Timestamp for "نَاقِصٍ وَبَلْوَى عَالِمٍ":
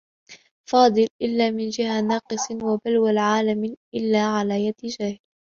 2.01-3.75